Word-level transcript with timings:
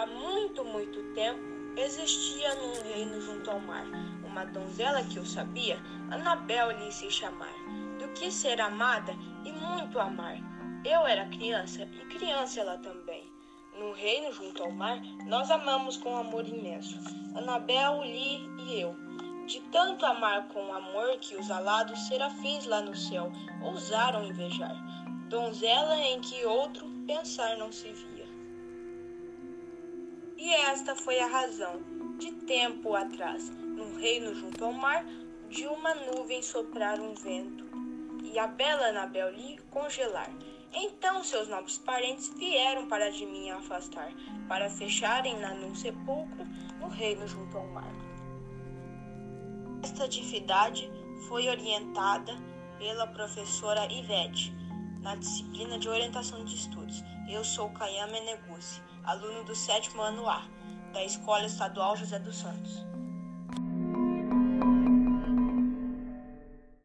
Há 0.00 0.06
muito, 0.06 0.64
muito 0.64 1.12
tempo 1.12 1.42
existia 1.76 2.54
num 2.54 2.72
reino 2.90 3.20
junto 3.20 3.50
ao 3.50 3.60
mar 3.60 3.84
uma 4.24 4.46
donzela 4.46 5.02
que 5.02 5.18
eu 5.18 5.26
sabia, 5.26 5.78
Anabel 6.10 6.70
lhe 6.70 6.90
se 6.90 7.10
chamar, 7.10 7.52
do 7.98 8.08
que 8.14 8.30
ser 8.30 8.62
amada 8.62 9.12
e 9.44 9.52
muito 9.52 10.00
amar. 10.00 10.38
Eu 10.86 11.06
era 11.06 11.28
criança 11.28 11.82
e 11.82 12.16
criança 12.16 12.60
ela 12.60 12.78
também. 12.78 13.30
No 13.78 13.92
reino 13.92 14.32
junto 14.32 14.62
ao 14.62 14.72
mar, 14.72 14.98
nós 15.26 15.50
amamos 15.50 15.98
com 15.98 16.16
amor 16.16 16.48
imenso, 16.48 16.96
Anabel, 17.34 18.02
Li 18.02 18.40
e 18.58 18.80
eu. 18.80 18.96
De 19.46 19.60
tanto 19.70 20.06
amar 20.06 20.48
com 20.48 20.72
amor 20.72 21.18
que 21.18 21.36
os 21.36 21.50
alados 21.50 22.06
serafins 22.08 22.64
lá 22.64 22.80
no 22.80 22.96
céu 22.96 23.30
ousaram 23.62 24.24
invejar, 24.24 24.74
donzela 25.28 25.94
em 25.98 26.22
que 26.22 26.42
outro 26.46 26.88
pensar 27.06 27.58
não 27.58 27.70
se 27.70 27.92
via. 27.92 28.19
Esta 30.72 30.94
foi 30.94 31.18
a 31.18 31.26
razão, 31.26 31.80
de 32.16 32.30
tempo 32.30 32.94
atrás, 32.94 33.50
no 33.50 33.96
reino 33.98 34.32
junto 34.36 34.64
ao 34.64 34.72
mar, 34.72 35.04
de 35.48 35.66
uma 35.66 35.96
nuvem 35.96 36.40
soprar 36.44 37.00
um 37.00 37.12
vento, 37.12 37.64
e 38.22 38.38
a 38.38 38.46
bela 38.46 38.86
Anabel 38.86 39.32
lhe 39.32 39.58
congelar. 39.68 40.30
Então 40.72 41.24
seus 41.24 41.48
nobres 41.48 41.76
parentes 41.76 42.32
vieram 42.36 42.86
para 42.86 43.10
de 43.10 43.26
mim 43.26 43.50
afastar, 43.50 44.12
para 44.46 44.70
fecharem-na 44.70 45.54
num 45.54 45.74
sepulcro 45.74 46.46
no 46.78 46.86
reino 46.86 47.26
junto 47.26 47.58
ao 47.58 47.66
mar. 47.66 47.92
Esta 49.82 50.04
atividade 50.04 50.88
foi 51.26 51.48
orientada 51.48 52.32
pela 52.78 53.08
professora 53.08 53.92
Ivete, 53.92 54.54
na 55.00 55.16
disciplina 55.16 55.80
de 55.80 55.88
orientação 55.88 56.44
de 56.44 56.54
estudos. 56.54 57.02
Eu 57.28 57.42
sou 57.42 57.70
Kayame 57.70 58.20
Negusi, 58.20 58.80
aluno 59.04 59.42
do 59.42 59.54
sétimo 59.56 60.02
ano 60.02 60.28
A, 60.28 60.44
da 60.92 61.02
Escola 61.02 61.46
Estadual 61.46 61.96
José 61.96 62.18
dos 62.18 62.36
Santos. 62.36 62.84